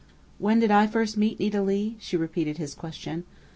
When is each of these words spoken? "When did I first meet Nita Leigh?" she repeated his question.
"When 0.39 0.59
did 0.59 0.71
I 0.71 0.87
first 0.87 1.15
meet 1.15 1.39
Nita 1.39 1.61
Leigh?" 1.61 1.95
she 1.99 2.17
repeated 2.17 2.57
his 2.57 2.73
question. 2.73 3.23